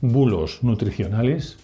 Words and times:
bulos 0.00 0.62
nutricionales 0.62 1.58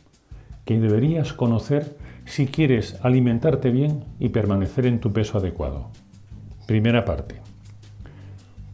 que 0.64 0.78
deberías 0.78 1.32
conocer 1.32 1.96
si 2.24 2.46
quieres 2.46 2.96
alimentarte 3.02 3.70
bien 3.70 4.04
y 4.18 4.28
permanecer 4.28 4.86
en 4.86 5.00
tu 5.00 5.12
peso 5.12 5.38
adecuado. 5.38 5.88
Primera 6.66 7.04
parte. 7.04 7.36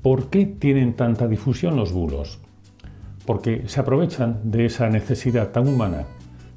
¿Por 0.03 0.31
qué 0.31 0.47
tienen 0.47 0.95
tanta 0.95 1.27
difusión 1.27 1.77
los 1.77 1.93
bulos? 1.93 2.39
Porque 3.27 3.65
se 3.67 3.81
aprovechan 3.81 4.41
de 4.45 4.67
esa 4.67 4.89
necesidad 4.89 5.51
tan 5.51 5.67
humana 5.67 6.07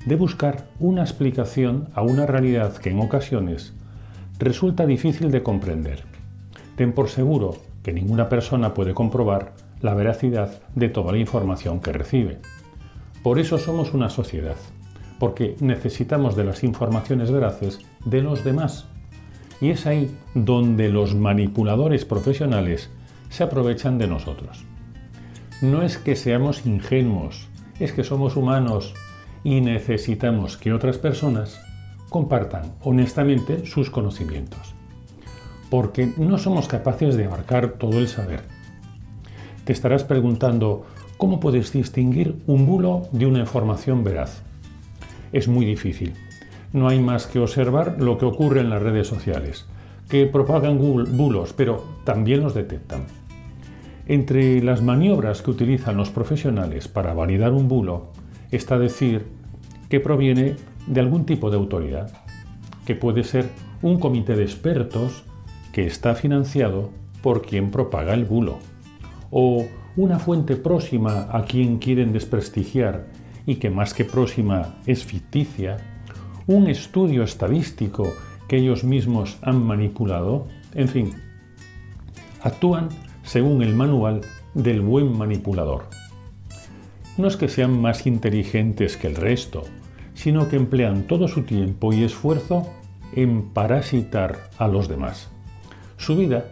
de 0.06 0.16
buscar 0.16 0.68
una 0.80 1.02
explicación 1.02 1.90
a 1.94 2.02
una 2.02 2.26
realidad 2.26 2.76
que 2.78 2.90
en 2.90 3.00
ocasiones 3.00 3.74
resulta 4.40 4.86
difícil 4.86 5.32
de 5.32 5.44
comprender. 5.44 6.04
Ten 6.76 6.94
por 6.94 7.10
seguro 7.10 7.58
que 7.84 7.94
ninguna 7.94 8.30
persona 8.30 8.74
puede 8.74 8.94
comprobar 8.94 9.54
la 9.82 9.94
veracidad 9.94 10.62
de 10.76 10.90
toda 10.90 11.12
la 11.12 11.18
información 11.18 11.80
que 11.80 11.94
recibe. 11.94 12.40
Por 13.24 13.40
eso 13.40 13.58
somos 13.58 13.94
una 13.94 14.10
sociedad, 14.10 14.56
porque 15.20 15.56
necesitamos 15.60 16.36
de 16.36 16.44
las 16.44 16.64
informaciones 16.64 17.32
veraces 17.32 17.80
de 18.06 18.22
los 18.22 18.44
demás. 18.44 18.88
Y 19.60 19.70
es 19.70 19.86
ahí 19.86 20.16
donde 20.34 20.90
los 20.90 21.14
manipuladores 21.14 22.04
profesionales 22.06 22.90
se 23.30 23.44
aprovechan 23.44 24.00
de 24.00 24.08
nosotros. 24.08 24.66
No 25.62 25.84
es 25.84 26.00
que 26.00 26.16
seamos 26.16 26.66
ingenuos, 26.66 27.48
es 27.80 27.94
que 27.94 28.04
somos 28.04 28.36
humanos 28.36 28.96
y 29.44 29.62
necesitamos 29.62 30.58
que 30.58 30.74
otras 30.74 30.98
personas 30.98 31.62
compartan 32.10 32.74
honestamente 32.84 33.66
sus 33.66 33.90
conocimientos. 33.90 34.74
Porque 35.70 36.12
no 36.18 36.40
somos 36.40 36.68
capaces 36.68 37.16
de 37.16 37.26
abarcar 37.26 37.74
todo 37.74 38.00
el 38.00 38.08
saber. 38.08 38.42
Te 39.64 39.74
estarás 39.74 40.04
preguntando, 40.04 40.86
¿Cómo 41.22 41.40
puedes 41.40 41.72
distinguir 41.72 42.42
un 42.48 42.66
bulo 42.66 43.04
de 43.12 43.28
una 43.28 43.42
información 43.42 44.04
veraz? 44.04 44.42
Es 45.32 45.48
muy 45.48 45.68
difícil. 45.68 46.16
No 46.74 46.88
hay 46.88 47.00
más 47.00 47.28
que 47.28 47.38
observar 47.38 47.98
lo 48.00 48.18
que 48.18 48.26
ocurre 48.26 48.62
en 48.62 48.72
las 48.72 48.82
redes 48.82 49.06
sociales, 49.06 49.68
que 50.10 50.26
propagan 50.26 50.80
bulos, 50.80 51.54
pero 51.54 51.86
también 52.06 52.42
los 52.42 52.56
detectan. 52.56 53.06
Entre 54.08 54.64
las 54.64 54.82
maniobras 54.82 55.44
que 55.44 55.52
utilizan 55.52 55.96
los 55.96 56.10
profesionales 56.10 56.88
para 56.88 57.14
validar 57.14 57.54
un 57.54 57.68
bulo 57.68 58.08
está 58.50 58.80
decir 58.80 59.28
que 59.90 60.00
proviene 60.00 60.56
de 60.88 61.02
algún 61.02 61.28
tipo 61.28 61.52
de 61.52 61.58
autoridad, 61.58 62.12
que 62.84 62.96
puede 62.96 63.24
ser 63.24 63.48
un 63.84 64.00
comité 64.00 64.36
de 64.36 64.42
expertos 64.42 65.24
que 65.72 65.86
está 65.86 66.16
financiado 66.16 66.90
por 67.22 67.44
quien 67.44 67.70
propaga 67.70 68.16
el 68.16 68.26
bulo, 68.26 68.58
o 69.30 69.68
una 69.96 70.20
fuente 70.20 70.56
próxima 70.56 71.28
a 71.32 71.44
quien 71.44 71.78
quieren 71.78 72.14
desprestigiar 72.14 73.08
y 73.46 73.56
que 73.56 73.70
más 73.70 73.94
que 73.94 74.06
próxima 74.06 74.76
es 74.86 75.04
ficticia, 75.04 75.78
un 76.48 76.68
estudio 76.68 77.24
estadístico 77.24 78.12
que 78.48 78.58
ellos 78.58 78.84
mismos 78.84 79.38
han 79.42 79.64
manipulado, 79.64 80.48
en 80.74 80.88
fin, 80.88 81.14
actúan 82.42 82.90
según 83.24 83.62
el 83.62 83.76
manual 83.76 84.22
del 84.54 84.82
buen 84.82 85.18
manipulador. 85.18 85.86
No 87.18 87.28
es 87.28 87.38
que 87.38 87.48
sean 87.48 87.80
más 87.80 88.08
inteligentes 88.08 88.98
que 88.98 89.08
el 89.08 89.16
resto, 89.16 89.64
sino 90.14 90.48
que 90.48 90.56
emplean 90.56 91.04
todo 91.04 91.28
su 91.28 91.44
tiempo 91.44 91.94
y 91.94 92.04
esfuerzo 92.04 92.68
en 93.14 93.50
parasitar 93.50 94.50
a 94.58 94.68
los 94.68 94.88
demás. 94.88 95.30
Su 95.98 96.16
vida 96.16 96.46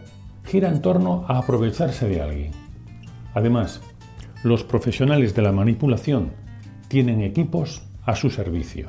gira 0.44 0.68
en 0.68 0.82
torno 0.82 1.24
a 1.28 1.38
aprovecharse 1.38 2.08
de 2.08 2.20
alguien. 2.20 2.59
Además, 3.34 3.80
los 4.42 4.64
profesionales 4.64 5.34
de 5.34 5.42
la 5.42 5.52
manipulación 5.52 6.32
tienen 6.88 7.20
equipos 7.20 7.82
a 8.04 8.16
su 8.16 8.30
servicio. 8.30 8.88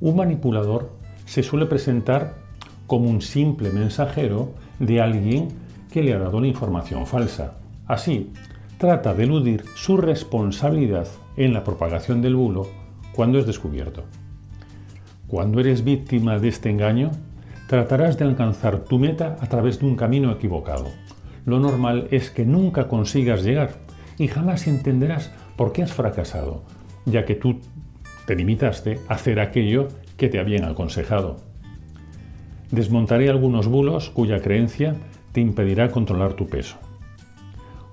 Un 0.00 0.16
manipulador 0.16 0.92
se 1.24 1.42
suele 1.42 1.66
presentar 1.66 2.34
como 2.86 3.10
un 3.10 3.20
simple 3.20 3.70
mensajero 3.70 4.54
de 4.78 5.00
alguien 5.00 5.48
que 5.90 6.02
le 6.02 6.14
ha 6.14 6.18
dado 6.18 6.40
la 6.40 6.46
información 6.46 7.06
falsa. 7.06 7.54
Así, 7.86 8.32
trata 8.78 9.14
de 9.14 9.24
eludir 9.24 9.64
su 9.74 9.96
responsabilidad 9.96 11.08
en 11.36 11.52
la 11.52 11.64
propagación 11.64 12.22
del 12.22 12.36
bulo 12.36 12.68
cuando 13.12 13.38
es 13.38 13.46
descubierto. 13.46 14.04
Cuando 15.26 15.60
eres 15.60 15.82
víctima 15.82 16.38
de 16.38 16.48
este 16.48 16.70
engaño, 16.70 17.10
tratarás 17.66 18.16
de 18.16 18.24
alcanzar 18.24 18.84
tu 18.84 18.98
meta 18.98 19.36
a 19.40 19.48
través 19.48 19.80
de 19.80 19.86
un 19.86 19.96
camino 19.96 20.30
equivocado 20.30 20.86
lo 21.46 21.60
normal 21.60 22.08
es 22.10 22.30
que 22.30 22.44
nunca 22.44 22.88
consigas 22.88 23.42
llegar 23.42 23.70
y 24.18 24.28
jamás 24.28 24.66
entenderás 24.66 25.32
por 25.56 25.72
qué 25.72 25.82
has 25.82 25.92
fracasado, 25.92 26.64
ya 27.06 27.24
que 27.24 27.36
tú 27.36 27.60
te 28.26 28.34
limitaste 28.34 28.98
a 29.08 29.14
hacer 29.14 29.40
aquello 29.40 29.88
que 30.16 30.28
te 30.28 30.40
habían 30.40 30.64
aconsejado. 30.64 31.38
Desmontaré 32.70 33.30
algunos 33.30 33.68
bulos 33.68 34.10
cuya 34.10 34.40
creencia 34.40 34.96
te 35.32 35.40
impedirá 35.40 35.90
controlar 35.90 36.34
tu 36.34 36.48
peso. 36.48 36.78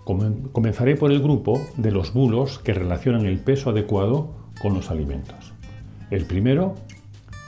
Comenzaré 0.04 0.96
por 0.96 1.12
el 1.12 1.22
grupo 1.22 1.62
de 1.78 1.92
los 1.92 2.12
bulos 2.12 2.60
que 2.60 2.74
relacionan 2.74 3.26
el 3.26 3.40
peso 3.40 3.70
adecuado 3.70 4.34
con 4.62 4.74
los 4.74 4.90
alimentos. 4.90 5.54
El 6.10 6.26
primero, 6.26 6.76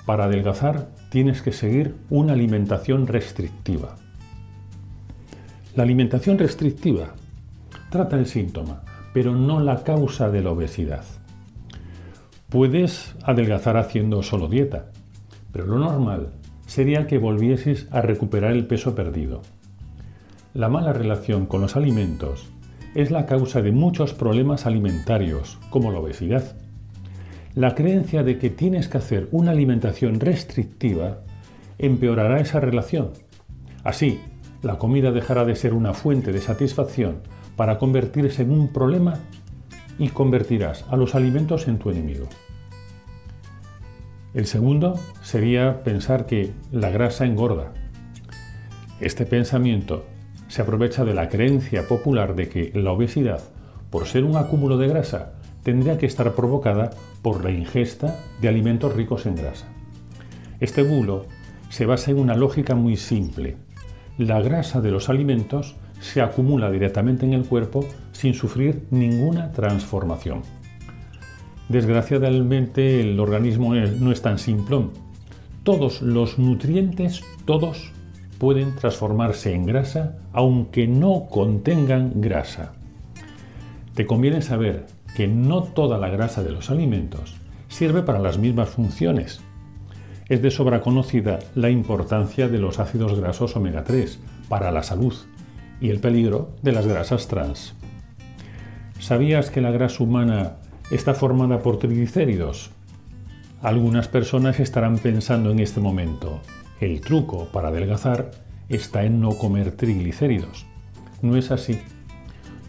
para 0.05 0.25
adelgazar 0.25 0.89
tienes 1.09 1.41
que 1.41 1.51
seguir 1.51 1.95
una 2.09 2.33
alimentación 2.33 3.07
restrictiva. 3.07 3.95
La 5.75 5.83
alimentación 5.83 6.37
restrictiva 6.37 7.15
trata 7.89 8.17
el 8.17 8.27
síntoma, 8.27 8.83
pero 9.13 9.35
no 9.35 9.59
la 9.59 9.83
causa 9.83 10.29
de 10.29 10.41
la 10.41 10.51
obesidad. 10.51 11.03
Puedes 12.47 13.13
adelgazar 13.23 13.75
haciendo 13.75 14.23
solo 14.23 14.47
dieta, 14.47 14.93
pero 15.51 15.65
lo 15.65 15.77
normal 15.77 16.31
sería 16.65 17.07
que 17.07 17.17
volvieses 17.17 17.89
a 17.91 17.99
recuperar 17.99 18.53
el 18.53 18.67
peso 18.67 18.95
perdido. 18.95 19.41
La 20.53 20.69
mala 20.69 20.93
relación 20.93 21.45
con 21.45 21.59
los 21.59 21.75
alimentos 21.75 22.47
es 22.93 23.11
la 23.11 23.25
causa 23.25 23.61
de 23.61 23.73
muchos 23.73 24.13
problemas 24.13 24.65
alimentarios, 24.65 25.59
como 25.69 25.91
la 25.91 25.99
obesidad. 25.99 26.55
La 27.53 27.75
creencia 27.75 28.23
de 28.23 28.37
que 28.39 28.49
tienes 28.49 28.87
que 28.87 28.99
hacer 28.99 29.27
una 29.33 29.51
alimentación 29.51 30.21
restrictiva 30.21 31.19
empeorará 31.77 32.39
esa 32.39 32.61
relación. 32.61 33.11
Así, 33.83 34.21
la 34.65 34.79
comida 34.79 35.11
dejará 35.11 35.45
de 35.45 35.55
ser 35.55 35.75
una 35.75 35.93
fuente 35.93 36.33
de 36.33 36.41
satisfacción 36.41 37.19
para 37.55 37.77
convertirse 37.77 38.41
en 38.41 38.49
un 38.49 38.73
problema 38.73 39.19
y 39.99 40.09
convertirás 40.09 40.85
a 40.89 40.97
los 40.97 41.13
alimentos 41.13 41.67
en 41.67 41.77
tu 41.77 41.91
enemigo. 41.91 42.25
El 44.33 44.47
segundo 44.47 44.99
sería 45.21 45.83
pensar 45.83 46.25
que 46.25 46.51
la 46.71 46.89
grasa 46.89 47.27
engorda. 47.27 47.73
Este 48.99 49.27
pensamiento 49.27 50.03
se 50.47 50.63
aprovecha 50.63 51.05
de 51.05 51.13
la 51.13 51.29
creencia 51.29 51.87
popular 51.87 52.35
de 52.35 52.49
que 52.49 52.71
la 52.73 52.91
obesidad, 52.91 53.43
por 53.91 54.07
ser 54.07 54.23
un 54.23 54.35
acúmulo 54.35 54.79
de 54.79 54.87
grasa, 54.87 55.33
tendría 55.61 55.99
que 55.99 56.07
estar 56.07 56.33
provocada 56.33 56.89
por 57.21 57.43
la 57.43 57.51
ingesta 57.51 58.19
de 58.41 58.47
alimentos 58.47 58.95
ricos 58.95 59.27
en 59.27 59.35
grasa. 59.35 59.67
Este 60.59 60.81
bulo 60.81 61.27
se 61.69 61.85
basa 61.85 62.09
en 62.09 62.17
una 62.17 62.35
lógica 62.35 62.73
muy 62.73 62.97
simple 62.97 63.57
la 64.17 64.41
grasa 64.41 64.81
de 64.81 64.91
los 64.91 65.09
alimentos 65.09 65.75
se 65.99 66.21
acumula 66.21 66.71
directamente 66.71 67.25
en 67.25 67.33
el 67.33 67.45
cuerpo 67.45 67.85
sin 68.11 68.33
sufrir 68.33 68.87
ninguna 68.91 69.51
transformación. 69.51 70.41
Desgraciadamente 71.69 73.01
el 73.01 73.19
organismo 73.19 73.73
no 73.73 74.11
es 74.11 74.21
tan 74.21 74.37
simplón. 74.37 74.91
Todos 75.63 76.01
los 76.01 76.37
nutrientes, 76.37 77.23
todos, 77.45 77.91
pueden 78.37 78.75
transformarse 78.75 79.53
en 79.53 79.65
grasa 79.65 80.17
aunque 80.33 80.87
no 80.87 81.27
contengan 81.29 82.21
grasa. 82.21 82.73
Te 83.95 84.05
conviene 84.05 84.41
saber 84.41 84.85
que 85.15 85.27
no 85.27 85.63
toda 85.63 85.97
la 85.97 86.09
grasa 86.09 86.43
de 86.43 86.51
los 86.51 86.69
alimentos 86.69 87.35
sirve 87.69 88.03
para 88.03 88.19
las 88.19 88.37
mismas 88.37 88.69
funciones 88.69 89.41
es 90.29 90.41
de 90.41 90.51
sobra 90.51 90.81
conocida 90.81 91.39
la 91.53 91.69
importancia 91.69 92.47
de 92.47 92.57
los 92.57 92.79
ácidos 92.79 93.19
grasos 93.19 93.55
omega 93.55 93.83
3 93.83 94.19
para 94.49 94.71
la 94.71 94.83
salud 94.83 95.13
y 95.81 95.89
el 95.89 95.99
peligro 95.99 96.51
de 96.61 96.71
las 96.71 96.87
grasas 96.87 97.27
trans. 97.27 97.75
¿Sabías 98.99 99.49
que 99.49 99.61
la 99.61 99.71
grasa 99.71 100.03
humana 100.03 100.57
está 100.91 101.13
formada 101.13 101.59
por 101.59 101.79
triglicéridos. 101.79 102.71
Algunas 103.61 104.07
personas 104.07 104.59
estarán 104.59 104.97
pensando 104.97 105.51
en 105.51 105.59
este 105.59 105.79
momento, 105.79 106.41
el 106.79 107.01
truco 107.01 107.47
para 107.51 107.69
adelgazar 107.69 108.31
está 108.69 109.03
en 109.03 109.19
no 109.19 109.37
comer 109.37 109.71
triglicéridos. 109.71 110.65
No 111.21 111.35
es 111.37 111.51
así. 111.51 111.79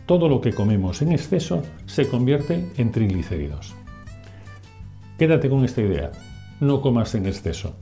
Todo 0.06 0.28
lo 0.28 0.40
que 0.40 0.52
comemos 0.52 1.02
en 1.02 1.12
exceso 1.12 1.62
se 1.86 2.08
convierte 2.08 2.70
en 2.76 2.92
triglicéridos. 2.92 3.74
Quédate 5.18 5.48
con 5.48 5.64
esta 5.64 5.82
idea, 5.82 6.12
no 6.60 6.80
comas 6.80 7.14
en 7.14 7.26
exceso. 7.26 7.74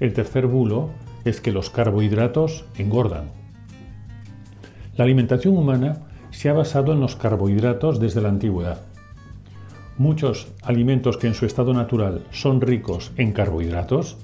El 0.00 0.12
tercer 0.12 0.46
bulo 0.46 0.90
es 1.24 1.40
que 1.40 1.52
los 1.52 1.70
carbohidratos 1.70 2.64
engordan. 2.76 3.30
La 4.96 5.04
alimentación 5.04 5.56
humana 5.56 6.02
se 6.30 6.48
ha 6.48 6.52
basado 6.52 6.92
en 6.92 7.00
los 7.00 7.16
carbohidratos 7.16 7.98
desde 7.98 8.20
la 8.20 8.28
antigüedad. 8.28 8.80
Muchos 9.98 10.48
alimentos 10.62 11.16
que 11.16 11.26
en 11.26 11.34
su 11.34 11.46
estado 11.46 11.72
natural 11.72 12.24
son 12.30 12.60
ricos 12.60 13.12
en 13.16 13.32
carbohidratos, 13.32 14.18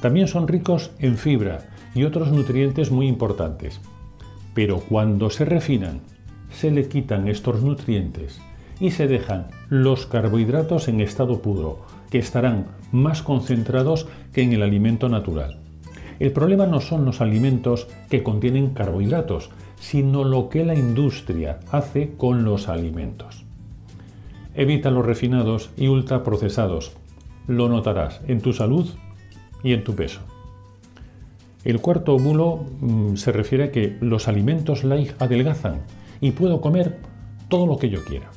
también 0.00 0.28
son 0.28 0.46
ricos 0.46 0.92
en 1.00 1.16
fibra 1.16 1.68
y 1.94 2.04
otros 2.04 2.30
nutrientes 2.30 2.90
muy 2.90 3.08
importantes. 3.08 3.80
Pero 4.54 4.80
cuando 4.80 5.28
se 5.30 5.44
refinan, 5.44 6.00
se 6.50 6.70
le 6.70 6.88
quitan 6.88 7.28
estos 7.28 7.62
nutrientes 7.62 8.40
y 8.78 8.92
se 8.92 9.08
dejan 9.08 9.48
los 9.68 10.06
carbohidratos 10.06 10.88
en 10.88 11.00
estado 11.00 11.42
puro, 11.42 11.80
que 12.10 12.18
estarán 12.18 12.66
más 12.92 13.22
concentrados 13.22 14.06
que 14.32 14.42
en 14.42 14.52
el 14.52 14.62
alimento 14.62 15.08
natural. 15.08 15.60
El 16.18 16.32
problema 16.32 16.66
no 16.66 16.80
son 16.80 17.06
los 17.06 17.20
alimentos 17.22 17.88
que 18.10 18.22
contienen 18.22 18.74
carbohidratos, 18.74 19.50
sino 19.78 20.24
lo 20.24 20.50
que 20.50 20.64
la 20.64 20.74
industria 20.74 21.60
hace 21.70 22.12
con 22.16 22.44
los 22.44 22.68
alimentos. 22.68 23.44
Evita 24.54 24.90
los 24.90 25.06
refinados 25.06 25.70
y 25.76 25.88
ultraprocesados. 25.88 26.92
Lo 27.46 27.68
notarás 27.68 28.20
en 28.28 28.42
tu 28.42 28.52
salud 28.52 28.86
y 29.62 29.72
en 29.72 29.82
tu 29.82 29.94
peso. 29.94 30.20
El 31.64 31.80
cuarto 31.80 32.18
bulo 32.18 32.64
mm, 32.80 33.16
se 33.16 33.32
refiere 33.32 33.64
a 33.64 33.72
que 33.72 33.96
los 34.00 34.28
alimentos 34.28 34.84
light 34.84 35.12
adelgazan 35.20 35.80
y 36.20 36.32
puedo 36.32 36.60
comer 36.60 36.98
todo 37.48 37.66
lo 37.66 37.78
que 37.78 37.90
yo 37.90 38.04
quiera. 38.04 38.30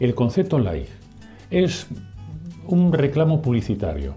El 0.00 0.14
concepto 0.14 0.58
light 0.58 0.88
es 1.50 1.86
un 2.66 2.92
reclamo 2.92 3.42
publicitario. 3.42 4.14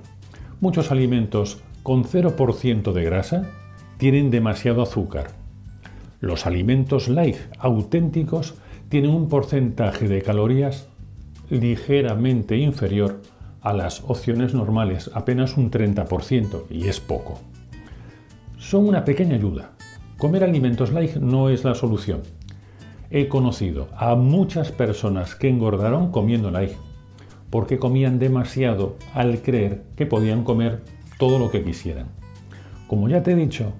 Muchos 0.61 0.91
alimentos 0.91 1.61
con 1.83 2.03
0% 2.03 2.93
de 2.93 3.03
grasa 3.03 3.43
tienen 3.97 4.31
demasiado 4.31 4.81
azúcar. 4.81 5.27
Los 6.19 6.45
alimentos 6.45 7.07
light 7.07 7.37
auténticos 7.59 8.55
tienen 8.89 9.11
un 9.11 9.29
porcentaje 9.29 10.07
de 10.07 10.21
calorías 10.21 10.87
ligeramente 11.49 12.57
inferior 12.57 13.21
a 13.61 13.73
las 13.73 14.03
opciones 14.07 14.53
normales, 14.53 15.09
apenas 15.13 15.57
un 15.57 15.71
30%, 15.71 16.63
y 16.69 16.87
es 16.87 16.99
poco. 16.99 17.39
Son 18.57 18.87
una 18.87 19.05
pequeña 19.05 19.35
ayuda. 19.35 19.71
Comer 20.17 20.43
alimentos 20.43 20.91
light 20.91 21.15
no 21.17 21.49
es 21.49 21.63
la 21.63 21.75
solución. 21.75 22.21
He 23.09 23.27
conocido 23.27 23.87
a 23.97 24.15
muchas 24.15 24.71
personas 24.71 25.35
que 25.35 25.49
engordaron 25.49 26.11
comiendo 26.11 26.51
light, 26.51 26.73
porque 27.55 27.79
comían 27.79 28.19
demasiado 28.19 28.97
al 29.13 29.41
creer 29.41 29.83
que 29.95 30.05
podían 30.05 30.43
comer 30.43 30.81
todo 31.17 31.39
lo 31.39 31.49
que 31.51 31.63
quisieran. 31.63 32.07
Como 32.85 33.07
ya 33.07 33.23
te 33.23 33.31
he 33.31 33.35
dicho, 33.35 33.71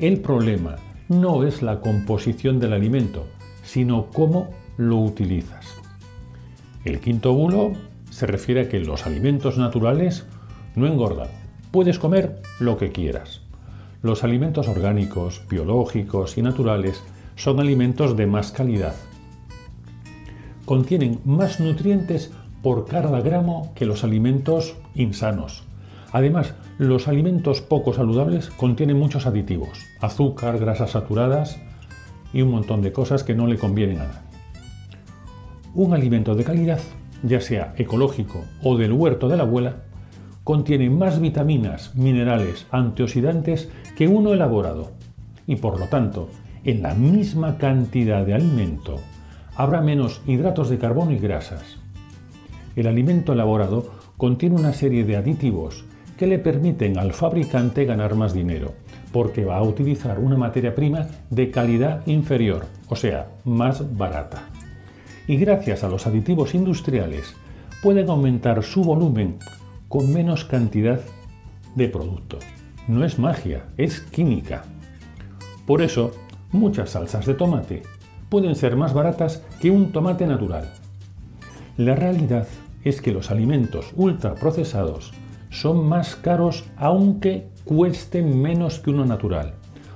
el 0.00 0.20
problema 0.20 0.76
no 1.08 1.42
es 1.42 1.62
la 1.62 1.80
composición 1.80 2.60
del 2.60 2.74
alimento, 2.74 3.26
sino 3.62 4.08
cómo 4.12 4.50
lo 4.76 4.98
utilizas. 4.98 5.64
El 6.84 7.00
quinto 7.00 7.32
bulo 7.32 7.72
se 8.10 8.26
refiere 8.26 8.60
a 8.60 8.68
que 8.68 8.80
los 8.80 9.06
alimentos 9.06 9.56
naturales 9.56 10.26
no 10.76 10.86
engordan. 10.86 11.28
Puedes 11.70 11.98
comer 11.98 12.42
lo 12.60 12.76
que 12.76 12.92
quieras. 12.92 13.40
Los 14.02 14.24
alimentos 14.24 14.68
orgánicos, 14.68 15.40
biológicos 15.48 16.36
y 16.36 16.42
naturales 16.42 17.02
son 17.36 17.60
alimentos 17.60 18.14
de 18.14 18.26
más 18.26 18.52
calidad. 18.52 18.94
Contienen 20.66 21.18
más 21.24 21.60
nutrientes 21.60 22.30
por 22.62 22.86
cada 22.86 23.20
gramo 23.20 23.72
que 23.74 23.86
los 23.86 24.04
alimentos 24.04 24.76
insanos. 24.94 25.64
Además, 26.12 26.54
los 26.78 27.08
alimentos 27.08 27.60
poco 27.60 27.92
saludables 27.92 28.50
contienen 28.50 28.98
muchos 28.98 29.26
aditivos, 29.26 29.80
azúcar, 30.00 30.58
grasas 30.58 30.90
saturadas 30.90 31.60
y 32.32 32.42
un 32.42 32.50
montón 32.50 32.82
de 32.82 32.92
cosas 32.92 33.24
que 33.24 33.34
no 33.34 33.46
le 33.46 33.58
convienen 33.58 34.00
a 34.00 34.06
nadie. 34.06 34.20
Un 35.74 35.94
alimento 35.94 36.34
de 36.34 36.44
calidad, 36.44 36.80
ya 37.22 37.40
sea 37.40 37.74
ecológico 37.78 38.44
o 38.62 38.76
del 38.76 38.92
huerto 38.92 39.28
de 39.28 39.36
la 39.36 39.44
abuela, 39.44 39.76
contiene 40.44 40.90
más 40.90 41.20
vitaminas, 41.20 41.94
minerales, 41.94 42.66
antioxidantes 42.70 43.70
que 43.96 44.08
uno 44.08 44.32
elaborado 44.32 44.90
y 45.46 45.56
por 45.56 45.78
lo 45.78 45.86
tanto, 45.86 46.28
en 46.64 46.82
la 46.82 46.94
misma 46.94 47.58
cantidad 47.58 48.24
de 48.24 48.34
alimento 48.34 48.96
habrá 49.56 49.80
menos 49.80 50.22
hidratos 50.26 50.70
de 50.70 50.78
carbono 50.78 51.12
y 51.12 51.18
grasas. 51.18 51.81
El 52.76 52.86
alimento 52.86 53.32
elaborado 53.32 53.90
contiene 54.16 54.56
una 54.56 54.72
serie 54.72 55.04
de 55.04 55.16
aditivos 55.16 55.84
que 56.16 56.26
le 56.26 56.38
permiten 56.38 56.98
al 56.98 57.12
fabricante 57.12 57.84
ganar 57.84 58.14
más 58.14 58.32
dinero, 58.32 58.72
porque 59.12 59.44
va 59.44 59.56
a 59.56 59.62
utilizar 59.62 60.18
una 60.18 60.36
materia 60.36 60.74
prima 60.74 61.06
de 61.30 61.50
calidad 61.50 62.06
inferior, 62.06 62.66
o 62.88 62.96
sea, 62.96 63.28
más 63.44 63.96
barata 63.96 64.48
y 65.26 65.36
gracias 65.36 65.84
a 65.84 65.88
los 65.88 66.06
aditivos 66.06 66.54
industriales 66.54 67.34
pueden 67.82 68.08
aumentar 68.10 68.62
su 68.62 68.82
volumen 68.82 69.38
con 69.88 70.12
menos 70.12 70.44
cantidad 70.44 71.00
de 71.74 71.88
producto. 71.88 72.38
No 72.88 73.04
es 73.04 73.18
magia, 73.18 73.64
es 73.76 74.00
química. 74.00 74.64
Por 75.66 75.82
eso, 75.82 76.12
muchas 76.50 76.90
salsas 76.90 77.26
de 77.26 77.34
tomate 77.34 77.82
pueden 78.28 78.56
ser 78.56 78.76
más 78.76 78.94
baratas 78.94 79.44
que 79.60 79.70
un 79.70 79.92
tomate 79.92 80.26
natural. 80.26 80.72
La 81.76 81.94
realidad 81.94 82.46
es 82.84 83.00
que 83.00 83.12
los 83.12 83.30
alimentos 83.30 83.92
ultraprocesados 83.96 85.12
son 85.50 85.86
más 85.86 86.16
caros 86.16 86.64
aunque 86.76 87.48
cuesten 87.64 88.40
menos 88.40 88.80
que 88.80 88.90
uno 88.90 89.04
natural, 89.04 89.54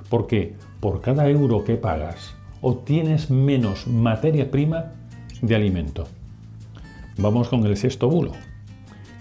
porque 0.09 0.55
por 0.81 1.01
cada 1.01 1.29
euro 1.29 1.65
que 1.65 1.77
pagas 1.77 2.35
obtienes 2.61 3.31
menos 3.31 3.87
materia 3.87 4.51
prima 4.51 4.93
de 5.41 5.55
alimento. 5.55 6.07
Vamos 7.19 7.49
con 7.49 7.65
el 7.67 7.77
sexto 7.77 8.09
bulo. 8.09 8.33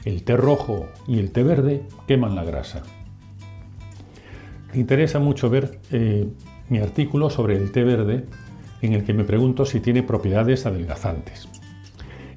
El 0.03 0.23
té 0.23 0.37
rojo 0.37 0.87
y 1.07 1.19
el 1.19 1.31
té 1.31 1.43
verde 1.43 1.83
queman 2.07 2.35
la 2.35 2.43
grasa. 2.43 2.83
Me 4.73 4.79
interesa 4.79 5.19
mucho 5.19 5.49
ver 5.49 5.79
eh, 5.91 6.27
mi 6.69 6.79
artículo 6.79 7.29
sobre 7.29 7.55
el 7.55 7.71
té 7.71 7.83
verde 7.83 8.25
en 8.81 8.93
el 8.93 9.03
que 9.03 9.13
me 9.13 9.23
pregunto 9.23 9.65
si 9.65 9.79
tiene 9.79 10.03
propiedades 10.03 10.65
adelgazantes. 10.65 11.47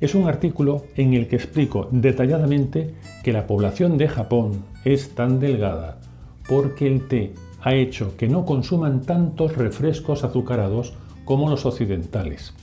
Es 0.01 0.15
un 0.15 0.29
artículo 0.29 0.85
en 0.97 1.15
el 1.15 1.29
que 1.29 1.37
explico 1.37 1.89
detalladamente 1.91 2.95
que 3.23 3.33
la 3.33 3.47
población 3.47 3.99
de 3.99 4.09
Japón 4.09 4.65
es 4.85 5.15
tan 5.15 5.41
delgada 5.41 6.01
porque 6.49 6.87
el 6.87 7.09
té 7.09 7.35
ha 7.61 7.75
hecho 7.75 8.17
que 8.17 8.29
no 8.29 8.45
consuman 8.45 9.03
tantos 9.03 9.57
refrescos 9.57 10.25
azucarados 10.25 10.95
como 11.25 11.51
los 11.51 11.67
occidentales 11.67 12.55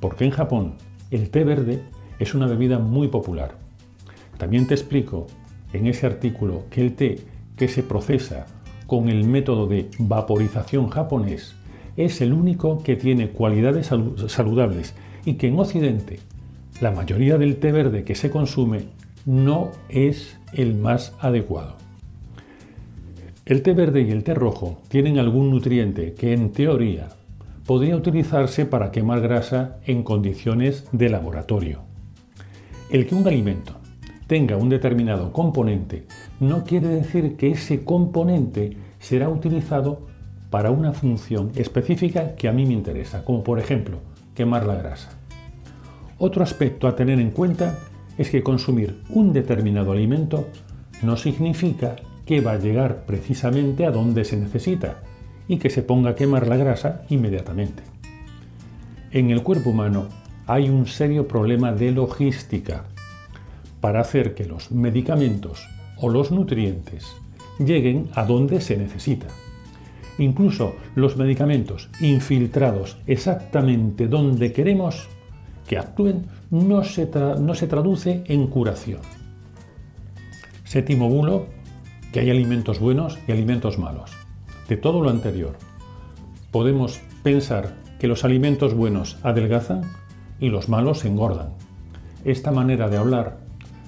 porque 0.00 0.24
en 0.24 0.30
Japón 0.30 0.74
el 1.10 1.30
té 1.30 1.44
verde 1.44 1.82
es 2.18 2.34
una 2.34 2.46
bebida 2.46 2.78
muy 2.78 3.08
popular. 3.08 3.56
También 4.36 4.66
te 4.66 4.74
explico 4.74 5.26
en 5.72 5.86
ese 5.86 6.06
artículo 6.06 6.64
que 6.70 6.80
el 6.80 6.94
té 6.94 7.18
que 7.56 7.68
se 7.68 7.82
procesa 7.82 8.46
con 8.86 9.08
el 9.08 9.24
método 9.24 9.66
de 9.66 9.90
vaporización 9.98 10.88
japonés 10.88 11.54
es 11.96 12.20
el 12.20 12.32
único 12.32 12.78
que 12.78 12.96
tiene 12.96 13.30
cualidades 13.30 13.90
saludables 14.28 14.94
y 15.24 15.34
que 15.34 15.48
en 15.48 15.58
Occidente 15.58 16.20
la 16.80 16.92
mayoría 16.92 17.38
del 17.38 17.56
té 17.56 17.72
verde 17.72 18.04
que 18.04 18.14
se 18.14 18.30
consume 18.30 18.84
no 19.26 19.70
es 19.88 20.38
el 20.52 20.74
más 20.74 21.12
adecuado. 21.20 21.76
El 23.46 23.62
té 23.62 23.72
verde 23.72 24.02
y 24.02 24.10
el 24.10 24.22
té 24.22 24.34
rojo 24.34 24.80
tienen 24.88 25.18
algún 25.18 25.50
nutriente 25.50 26.14
que 26.14 26.32
en 26.32 26.52
teoría 26.52 27.08
podría 27.66 27.96
utilizarse 27.96 28.64
para 28.64 28.92
quemar 28.92 29.20
grasa 29.20 29.78
en 29.86 30.02
condiciones 30.02 30.84
de 30.92 31.08
laboratorio. 31.08 31.80
El 32.90 33.06
que 33.06 33.14
un 33.14 33.26
alimento 33.26 33.74
tenga 34.26 34.56
un 34.56 34.68
determinado 34.68 35.32
componente 35.32 36.06
no 36.38 36.64
quiere 36.64 36.88
decir 36.88 37.36
que 37.36 37.50
ese 37.50 37.84
componente 37.84 38.76
será 39.00 39.28
utilizado 39.28 40.06
para 40.50 40.70
una 40.70 40.92
función 40.92 41.50
específica 41.56 42.36
que 42.36 42.48
a 42.48 42.52
mí 42.52 42.64
me 42.66 42.72
interesa, 42.72 43.24
como 43.24 43.42
por 43.42 43.58
ejemplo 43.58 43.98
quemar 44.34 44.64
la 44.64 44.76
grasa. 44.76 45.17
Otro 46.18 46.42
aspecto 46.42 46.88
a 46.88 46.96
tener 46.96 47.20
en 47.20 47.30
cuenta 47.30 47.78
es 48.16 48.30
que 48.30 48.42
consumir 48.42 49.02
un 49.10 49.32
determinado 49.32 49.92
alimento 49.92 50.48
no 51.02 51.16
significa 51.16 51.96
que 52.26 52.40
va 52.40 52.52
a 52.52 52.58
llegar 52.58 53.06
precisamente 53.06 53.86
a 53.86 53.90
donde 53.90 54.24
se 54.24 54.36
necesita, 54.36 55.02
y 55.48 55.56
que 55.56 55.70
se 55.70 55.82
ponga 55.82 56.10
a 56.10 56.14
quemar 56.14 56.46
la 56.46 56.56
grasa 56.56 57.02
inmediatamente. 57.08 57.82
En 59.10 59.30
el 59.30 59.42
cuerpo 59.42 59.70
humano 59.70 60.06
hay 60.46 60.68
un 60.68 60.86
serio 60.86 61.26
problema 61.26 61.72
de 61.72 61.90
logística 61.90 62.84
para 63.80 64.00
hacer 64.00 64.34
que 64.34 64.44
los 64.44 64.70
medicamentos 64.70 65.66
o 65.96 66.10
los 66.10 66.30
nutrientes 66.30 67.06
lleguen 67.58 68.10
a 68.14 68.24
donde 68.24 68.60
se 68.60 68.76
necesita. 68.76 69.26
Incluso 70.18 70.74
los 70.94 71.16
medicamentos 71.16 71.88
infiltrados 72.00 72.98
exactamente 73.06 74.08
donde 74.08 74.52
queremos 74.52 75.08
que 75.68 75.78
actúen 75.78 76.26
no 76.50 76.82
se, 76.82 77.08
no 77.38 77.54
se 77.54 77.68
traduce 77.68 78.24
en 78.26 78.48
curación. 78.48 79.00
Séptimo 80.64 81.08
bulo, 81.08 81.46
que 82.12 82.20
hay 82.20 82.30
alimentos 82.30 82.80
buenos 82.80 83.18
y 83.28 83.32
alimentos 83.32 83.78
malos. 83.78 84.10
De 84.68 84.76
todo 84.76 85.02
lo 85.02 85.10
anterior, 85.10 85.56
podemos 86.50 87.00
pensar 87.22 87.74
que 87.98 88.08
los 88.08 88.24
alimentos 88.24 88.74
buenos 88.74 89.18
adelgazan 89.22 89.82
y 90.40 90.48
los 90.48 90.68
malos 90.68 91.04
engordan. 91.04 91.50
Esta 92.24 92.50
manera 92.50 92.88
de 92.88 92.96
hablar 92.96 93.38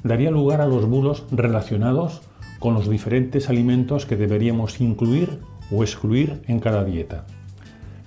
daría 0.04 0.30
lugar 0.30 0.60
a 0.60 0.66
los 0.66 0.86
bulos 0.86 1.24
relacionados 1.30 2.22
con 2.58 2.74
los 2.74 2.88
diferentes 2.88 3.48
alimentos 3.48 4.06
que 4.06 4.16
deberíamos 4.16 4.80
incluir 4.80 5.40
o 5.70 5.82
excluir 5.82 6.42
en 6.46 6.60
cada 6.60 6.84
dieta. 6.84 7.24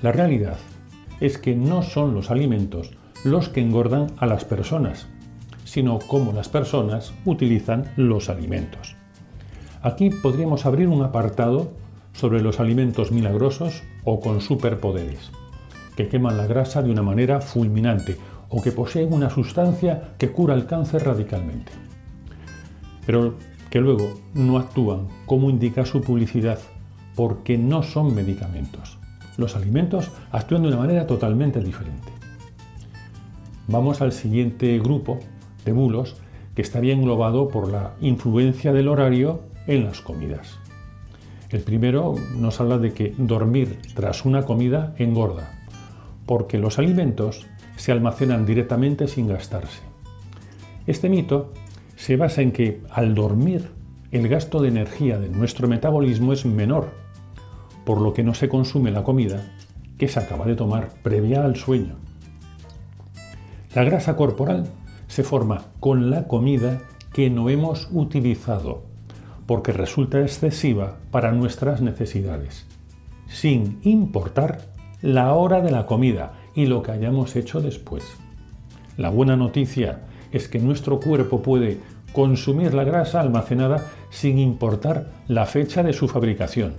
La 0.02 0.12
realidad 0.12 0.58
es 1.20 1.38
que 1.38 1.56
no 1.56 1.82
son 1.82 2.14
los 2.14 2.30
alimentos 2.30 2.92
los 3.24 3.50
que 3.50 3.62
engordan 3.62 4.08
a 4.18 4.26
las 4.26 4.46
personas, 4.46 5.08
sino 5.64 6.00
cómo 6.00 6.34
las 6.34 6.50
personas 6.50 7.14
utilizan 7.26 7.86
los 7.96 8.30
alimentos. 8.30 8.96
Aquí 9.82 10.10
podríamos 10.10 10.66
abrir 10.66 10.88
un 10.88 11.02
apartado 11.04 11.72
sobre 12.14 12.42
los 12.42 12.60
alimentos 12.60 13.12
milagrosos 13.12 13.84
o 14.04 14.20
con 14.20 14.42
superpoderes, 14.42 15.32
que 15.96 16.08
queman 16.08 16.38
la 16.38 16.48
grasa 16.48 16.82
de 16.82 16.92
una 16.92 17.02
manera 17.02 17.42
fulminante 17.42 18.18
o 18.50 18.62
que 18.62 18.72
poseen 18.72 19.12
una 19.14 19.30
sustancia 19.30 20.14
que 20.18 20.32
cura 20.32 20.54
el 20.54 20.66
cáncer 20.66 21.04
radicalmente. 21.06 21.72
Pero 23.06 23.36
que 23.70 23.82
luego 23.82 24.14
no 24.36 24.60
actúan 24.60 25.08
como 25.26 25.50
indica 25.50 25.86
su 25.86 26.02
publicidad 26.02 26.60
porque 27.16 27.58
no 27.58 27.84
son 27.84 28.14
medicamentos. 28.14 29.00
Los 29.38 29.56
alimentos 29.56 30.12
actúan 30.32 30.62
de 30.62 30.68
una 30.68 30.78
manera 30.78 31.08
totalmente 31.08 31.60
diferente. 31.60 32.23
Vamos 33.68 34.02
al 34.02 34.12
siguiente 34.12 34.78
grupo 34.80 35.20
de 35.64 35.72
bulos 35.72 36.18
que 36.56 36.62
estaría 36.62 36.94
englobado 36.94 37.48
por 37.48 37.72
la 37.72 37.94
influencia 38.02 38.74
del 38.74 38.88
horario 38.88 39.42
en 39.68 39.86
las 39.86 40.02
comidas. 40.02 40.60
El 41.50 41.62
primero 41.62 42.16
nos 42.36 42.60
habla 42.60 42.78
de 42.78 42.94
que 42.94 43.14
dormir 43.18 43.80
tras 43.94 44.26
una 44.26 44.44
comida 44.44 44.94
engorda, 44.98 45.62
porque 46.26 46.58
los 46.58 46.80
alimentos 46.80 47.46
se 47.78 47.92
almacenan 47.92 48.46
directamente 48.46 49.08
sin 49.08 49.28
gastarse. 49.28 49.82
Este 50.86 51.10
mito 51.10 51.54
se 51.96 52.18
basa 52.18 52.42
en 52.42 52.52
que 52.52 52.82
al 52.90 53.16
dormir 53.16 53.70
el 54.12 54.28
gasto 54.28 54.62
de 54.62 54.68
energía 54.68 55.18
de 55.18 55.30
nuestro 55.30 55.68
metabolismo 55.68 56.34
es 56.34 56.46
menor, 56.46 56.90
por 57.86 58.02
lo 58.02 58.14
que 58.14 58.24
no 58.24 58.34
se 58.34 58.50
consume 58.50 58.92
la 58.92 59.04
comida 59.04 59.54
que 59.98 60.08
se 60.08 60.20
acaba 60.20 60.46
de 60.46 60.56
tomar 60.56 60.90
previa 61.02 61.46
al 61.46 61.56
sueño. 61.56 61.96
La 63.76 63.84
grasa 63.84 64.16
corporal 64.16 64.68
se 65.08 65.24
forma 65.24 65.66
con 65.80 66.12
la 66.12 66.28
comida 66.28 66.82
que 67.12 67.32
no 67.32 67.50
hemos 67.50 67.90
utilizado, 67.92 68.84
porque 69.48 69.72
resulta 69.72 70.22
excesiva 70.22 70.98
para 71.10 71.32
nuestras 71.32 71.82
necesidades, 71.82 72.68
sin 73.28 73.80
importar 73.82 74.62
la 75.02 75.34
hora 75.34 75.62
de 75.62 75.72
la 75.72 75.88
comida 75.88 76.34
y 76.54 76.68
lo 76.68 76.84
que 76.84 76.92
hayamos 76.92 77.36
hecho 77.36 77.62
después. 77.62 78.04
La 78.96 79.10
buena 79.10 79.36
noticia 79.36 80.02
es 80.32 80.48
que 80.48 80.60
nuestro 80.60 81.00
cuerpo 81.00 81.42
puede 81.42 81.80
consumir 82.14 82.76
la 82.76 82.84
grasa 82.84 83.22
almacenada 83.22 83.88
sin 84.12 84.38
importar 84.38 85.10
la 85.28 85.48
fecha 85.48 85.82
de 85.82 85.94
su 85.94 86.08
fabricación. 86.08 86.76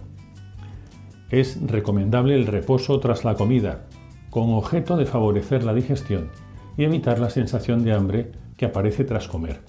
Es 1.28 1.58
recomendable 1.66 2.36
el 2.36 2.46
reposo 2.46 3.00
tras 3.00 3.24
la 3.24 3.34
comida, 3.34 3.86
con 4.30 4.54
objeto 4.54 4.96
de 4.96 5.06
favorecer 5.06 5.64
la 5.64 5.74
digestión 5.74 6.30
y 6.76 6.84
evitar 6.84 7.18
la 7.18 7.30
sensación 7.30 7.84
de 7.84 7.92
hambre 7.92 8.32
que 8.56 8.66
aparece 8.66 9.04
tras 9.04 9.28
comer. 9.28 9.60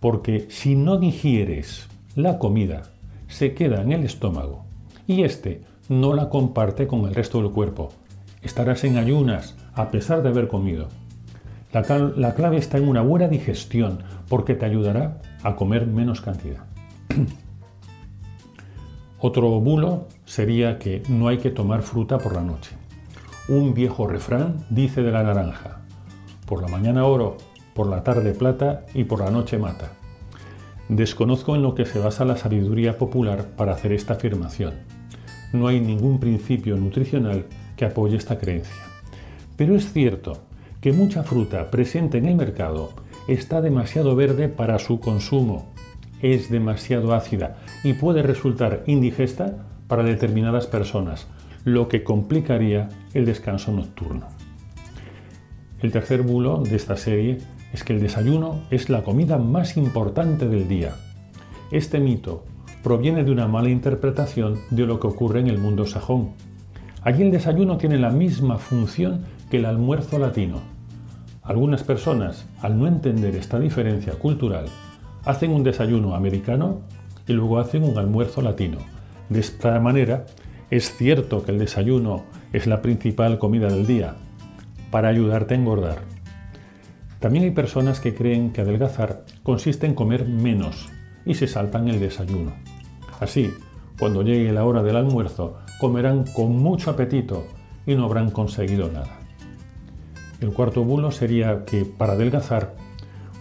Porque 0.00 0.46
si 0.50 0.76
no 0.76 0.98
digieres 0.98 1.88
la 2.14 2.38
comida, 2.38 2.82
se 3.28 3.54
queda 3.54 3.82
en 3.82 3.92
el 3.92 4.04
estómago 4.04 4.64
y 5.06 5.22
éste 5.22 5.62
no 5.88 6.14
la 6.14 6.28
comparte 6.28 6.86
con 6.86 7.00
el 7.06 7.14
resto 7.14 7.42
del 7.42 7.50
cuerpo. 7.50 7.90
Estarás 8.42 8.84
en 8.84 8.96
ayunas 8.96 9.56
a 9.74 9.90
pesar 9.90 10.22
de 10.22 10.28
haber 10.28 10.48
comido. 10.48 10.88
La, 11.72 12.34
clave 12.34 12.56
está 12.56 12.78
en 12.78 12.88
una 12.88 13.02
buena 13.02 13.26
digestión 13.26 13.98
porque 14.28 14.54
te 14.54 14.64
ayudará 14.64 15.20
a 15.42 15.56
comer 15.56 15.86
menos 15.86 16.20
cantidad. 16.20 16.64
Otro 19.18 19.48
bulo 19.60 20.06
sería 20.24 20.78
que 20.78 21.02
no 21.08 21.28
hay 21.28 21.38
que 21.38 21.50
tomar 21.50 21.82
fruta 21.82 22.18
por 22.18 22.34
la 22.34 22.42
noche. 22.42 22.76
Un 23.48 23.74
viejo 23.74 24.06
refrán 24.06 24.64
dice 24.70 25.02
de 25.02 25.10
la 25.10 25.22
naranja, 25.24 25.80
por 26.54 26.62
la 26.62 26.68
mañana 26.68 27.04
oro, 27.04 27.36
por 27.74 27.88
la 27.88 28.04
tarde 28.04 28.32
plata 28.32 28.86
y 28.94 29.02
por 29.02 29.18
la 29.18 29.32
noche 29.32 29.58
mata. 29.58 29.90
Desconozco 30.88 31.56
en 31.56 31.62
lo 31.62 31.74
que 31.74 31.84
se 31.84 31.98
basa 31.98 32.24
la 32.24 32.36
sabiduría 32.36 32.96
popular 32.96 33.46
para 33.56 33.72
hacer 33.72 33.92
esta 33.92 34.12
afirmación. 34.12 34.74
No 35.52 35.66
hay 35.66 35.80
ningún 35.80 36.20
principio 36.20 36.76
nutricional 36.76 37.46
que 37.76 37.86
apoye 37.86 38.16
esta 38.16 38.38
creencia. 38.38 38.84
Pero 39.56 39.74
es 39.74 39.92
cierto 39.92 40.44
que 40.80 40.92
mucha 40.92 41.24
fruta 41.24 41.72
presente 41.72 42.18
en 42.18 42.26
el 42.26 42.36
mercado 42.36 42.90
está 43.26 43.60
demasiado 43.60 44.14
verde 44.14 44.48
para 44.48 44.78
su 44.78 45.00
consumo, 45.00 45.72
es 46.22 46.52
demasiado 46.52 47.14
ácida 47.14 47.56
y 47.82 47.94
puede 47.94 48.22
resultar 48.22 48.84
indigesta 48.86 49.66
para 49.88 50.04
determinadas 50.04 50.68
personas, 50.68 51.26
lo 51.64 51.88
que 51.88 52.04
complicaría 52.04 52.90
el 53.12 53.24
descanso 53.24 53.72
nocturno. 53.72 54.28
El 55.84 55.92
tercer 55.92 56.22
bulo 56.22 56.62
de 56.62 56.76
esta 56.76 56.96
serie 56.96 57.36
es 57.74 57.84
que 57.84 57.92
el 57.92 58.00
desayuno 58.00 58.62
es 58.70 58.88
la 58.88 59.02
comida 59.02 59.36
más 59.36 59.76
importante 59.76 60.48
del 60.48 60.66
día. 60.66 60.94
Este 61.70 62.00
mito 62.00 62.42
proviene 62.82 63.22
de 63.22 63.30
una 63.30 63.48
mala 63.48 63.68
interpretación 63.68 64.58
de 64.70 64.86
lo 64.86 64.98
que 64.98 65.08
ocurre 65.08 65.40
en 65.40 65.48
el 65.48 65.58
mundo 65.58 65.84
sajón. 65.84 66.30
Allí 67.02 67.22
el 67.22 67.30
desayuno 67.30 67.76
tiene 67.76 67.98
la 67.98 68.08
misma 68.08 68.56
función 68.56 69.26
que 69.50 69.58
el 69.58 69.66
almuerzo 69.66 70.18
latino, 70.18 70.62
algunas 71.42 71.82
personas, 71.82 72.46
al 72.62 72.78
no 72.78 72.86
entender 72.86 73.36
esta 73.36 73.60
diferencia 73.60 74.14
cultural, 74.14 74.64
hacen 75.26 75.50
un 75.50 75.64
desayuno 75.64 76.14
americano 76.14 76.80
y 77.28 77.34
luego 77.34 77.58
hacen 77.58 77.84
un 77.84 77.98
almuerzo 77.98 78.40
latino. 78.40 78.78
De 79.28 79.40
esta 79.40 79.78
manera, 79.80 80.24
es 80.70 80.96
cierto 80.96 81.44
que 81.44 81.52
el 81.52 81.58
desayuno 81.58 82.24
es 82.54 82.66
la 82.66 82.80
principal 82.80 83.38
comida 83.38 83.68
del 83.68 83.86
día 83.86 84.16
para 84.90 85.08
ayudarte 85.08 85.54
a 85.54 85.58
engordar. 85.58 85.98
También 87.20 87.44
hay 87.44 87.50
personas 87.52 88.00
que 88.00 88.14
creen 88.14 88.52
que 88.52 88.60
adelgazar 88.60 89.24
consiste 89.42 89.86
en 89.86 89.94
comer 89.94 90.28
menos 90.28 90.88
y 91.24 91.34
se 91.34 91.46
saltan 91.46 91.88
el 91.88 92.00
desayuno. 92.00 92.52
Así, 93.20 93.52
cuando 93.98 94.22
llegue 94.22 94.52
la 94.52 94.64
hora 94.64 94.82
del 94.82 94.96
almuerzo, 94.96 95.58
comerán 95.80 96.24
con 96.34 96.56
mucho 96.56 96.90
apetito 96.90 97.46
y 97.86 97.94
no 97.94 98.04
habrán 98.04 98.30
conseguido 98.30 98.90
nada. 98.90 99.18
El 100.40 100.52
cuarto 100.52 100.84
bulo 100.84 101.10
sería 101.10 101.64
que 101.64 101.84
para 101.84 102.14
adelgazar, 102.14 102.74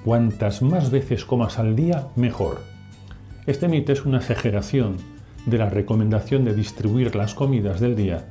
cuantas 0.06 0.62
más 0.62 0.92
veces 0.92 1.26
comas 1.26 1.60
al 1.60 1.76
día, 1.76 2.08
mejor. 2.16 2.62
Este 3.46 3.68
mito 3.68 3.92
es 3.92 4.06
una 4.06 4.20
exageración 4.20 4.98
de 5.46 5.58
la 5.58 5.70
recomendación 5.70 6.46
de 6.46 6.54
distribuir 6.54 7.16
las 7.16 7.34
comidas 7.34 7.80
del 7.82 7.96
día 7.96 8.28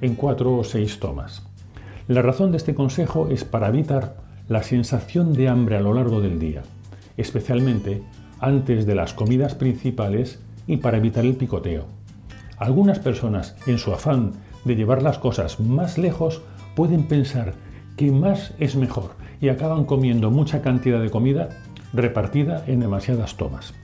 en 0.00 0.14
cuatro 0.14 0.56
o 0.56 0.64
seis 0.64 0.98
tomas. 0.98 1.47
La 2.08 2.22
razón 2.22 2.52
de 2.52 2.56
este 2.56 2.74
consejo 2.74 3.28
es 3.28 3.44
para 3.44 3.68
evitar 3.68 4.16
la 4.48 4.62
sensación 4.62 5.34
de 5.34 5.46
hambre 5.46 5.76
a 5.76 5.80
lo 5.80 5.92
largo 5.92 6.22
del 6.22 6.38
día, 6.38 6.62
especialmente 7.18 8.02
antes 8.40 8.86
de 8.86 8.94
las 8.94 9.12
comidas 9.12 9.54
principales 9.54 10.40
y 10.66 10.78
para 10.78 10.96
evitar 10.96 11.26
el 11.26 11.36
picoteo. 11.36 11.84
Algunas 12.56 12.98
personas, 12.98 13.56
en 13.66 13.76
su 13.76 13.92
afán 13.92 14.32
de 14.64 14.74
llevar 14.74 15.02
las 15.02 15.18
cosas 15.18 15.60
más 15.60 15.98
lejos, 15.98 16.40
pueden 16.74 17.02
pensar 17.02 17.52
que 17.98 18.10
más 18.10 18.54
es 18.58 18.74
mejor 18.74 19.10
y 19.42 19.50
acaban 19.50 19.84
comiendo 19.84 20.30
mucha 20.30 20.62
cantidad 20.62 21.02
de 21.02 21.10
comida 21.10 21.50
repartida 21.92 22.64
en 22.66 22.80
demasiadas 22.80 23.36
tomas. 23.36 23.74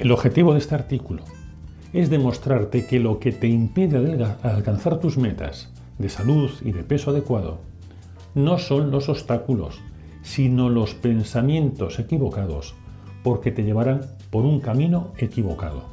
El 0.00 0.10
objetivo 0.10 0.54
de 0.54 0.58
este 0.58 0.74
artículo 0.74 1.22
es 1.92 2.10
demostrarte 2.10 2.84
que 2.84 2.98
lo 2.98 3.20
que 3.20 3.30
te 3.30 3.46
impide 3.46 4.26
alcanzar 4.42 4.98
tus 4.98 5.18
metas 5.18 5.72
de 5.98 6.08
salud 6.08 6.50
y 6.62 6.72
de 6.72 6.84
peso 6.84 7.10
adecuado 7.10 7.58
no 8.36 8.58
son 8.58 8.90
los 8.90 9.08
obstáculos, 9.08 9.80
sino 10.22 10.68
los 10.68 10.94
pensamientos 10.94 11.98
equivocados, 11.98 12.74
porque 13.22 13.50
te 13.50 13.64
llevarán 13.64 14.02
por 14.30 14.44
un 14.44 14.60
camino 14.60 15.14
equivocado. 15.16 15.84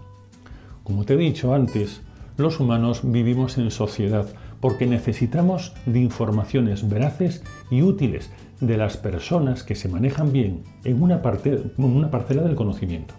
Como 0.84 1.06
te 1.06 1.14
he 1.14 1.18
dicho 1.18 1.54
antes, 1.54 2.02
los 2.36 2.60
humanos 2.60 3.00
vivimos 3.04 3.58
en 3.58 3.72
sociedad 3.72 4.28
porque 4.60 4.88
necesitamos 4.88 5.74
de 5.86 6.02
informaciones 6.02 6.90
veraces 6.90 7.44
y 7.72 7.82
útiles 7.82 8.30
de 8.60 8.76
las 8.76 8.98
personas 8.98 9.64
que 9.64 9.76
se 9.76 9.88
manejan 9.88 10.34
bien 10.34 10.64
en 10.84 11.02
una, 11.02 11.22
una 11.78 12.12
parcela 12.12 12.42
del 12.44 12.56
conocimiento. 12.56 13.14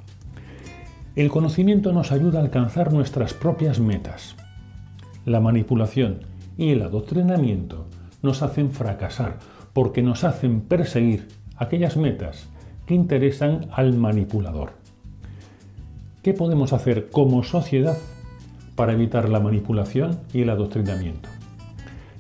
El 1.17 1.31
conocimiento 1.31 1.93
nos 1.93 2.13
ayuda 2.13 2.41
a 2.41 2.43
alcanzar 2.43 2.93
nuestras 2.93 3.33
propias 3.33 3.81
metas. 3.81 4.37
La 5.25 5.41
manipulación 5.41 6.34
y 6.57 6.71
el 6.71 6.83
adoctrinamiento 6.83 7.87
nos 8.23 8.43
hacen 8.43 8.71
fracasar 8.71 9.39
porque 9.73 10.03
nos 10.03 10.25
hacen 10.25 10.61
perseguir 10.61 11.29
aquellas 11.57 11.97
metas 11.97 12.49
que 12.87 12.95
interesan 12.95 13.69
al 13.73 13.95
manipulador. 13.95 14.73
¿Qué 16.23 16.33
podemos 16.33 16.73
hacer 16.73 17.11
como 17.11 17.43
sociedad 17.43 17.99
para 18.77 18.93
evitar 18.93 19.29
la 19.29 19.41
manipulación 19.41 20.21
y 20.33 20.43
el 20.43 20.51
adoctrinamiento? 20.51 21.29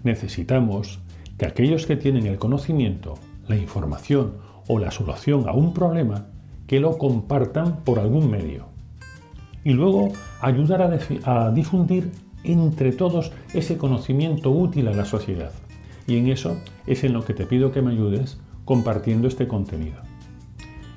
Necesitamos 0.02 1.00
que 1.38 1.46
aquellos 1.46 1.86
que 1.86 1.96
tienen 1.96 2.26
el 2.26 2.38
conocimiento, 2.38 3.14
la 3.48 3.56
información 3.56 4.34
o 4.68 4.78
la 4.78 4.90
solución 4.90 5.48
a 5.48 5.52
un 5.52 5.72
problema, 5.72 6.26
que 6.66 6.80
lo 6.80 6.96
compartan 6.98 7.76
por 7.84 7.98
algún 7.98 8.30
medio. 8.30 8.66
Y 9.64 9.72
luego 9.72 10.12
ayudar 10.40 11.00
a, 11.24 11.50
difundir 11.50 12.12
entre 12.44 12.92
todos 12.92 13.32
ese 13.52 13.76
conocimiento 13.76 14.50
útil 14.50 14.88
a 14.88 14.92
la 14.92 15.04
sociedad. 15.04 15.52
Y 16.06 16.18
en 16.18 16.28
eso 16.28 16.56
es 16.86 17.04
en 17.04 17.12
lo 17.12 17.24
que 17.24 17.34
te 17.34 17.46
pido 17.46 17.72
que 17.72 17.82
me 17.82 17.92
ayudes 17.92 18.38
compartiendo 18.64 19.26
este 19.26 19.48
contenido. 19.48 19.96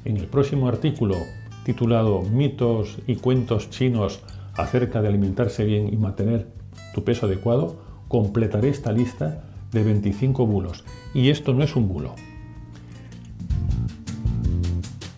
En 0.06 0.18
el 0.18 0.28
próximo 0.28 0.68
artículo 0.68 1.16
titulado 1.64 2.22
Mitos 2.22 2.98
y 3.08 3.18
cuentos 3.18 3.70
chinos 3.70 4.22
acerca 4.56 5.02
de 5.02 5.10
alimentarse 5.10 5.66
bien 5.66 5.92
y 5.92 5.98
mantener 5.98 6.48
tu 6.94 7.04
peso 7.04 7.26
adecuado, 7.26 7.76
completaré 8.08 8.70
esta 8.70 8.92
lista 8.92 9.44
de 9.72 9.84
25 9.84 10.46
bulos. 10.46 10.84
Y 11.14 11.30
esto 11.30 11.54
no 11.54 11.64
es 11.64 11.76
un 11.76 11.88
bulo. 11.88 12.16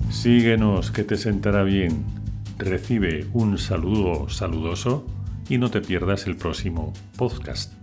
Síguenos 0.10 0.92
que 0.92 1.04
te 1.04 1.18
sentará 1.18 1.64
bien. 1.64 2.04
Recibe 2.58 3.28
un 3.34 3.58
saludo 3.58 4.28
saludoso 4.28 5.06
y 5.50 5.58
no 5.58 5.70
te 5.70 5.82
pierdas 5.82 6.27
el 6.27 6.38
próximo 6.38 6.94
podcast. 7.18 7.79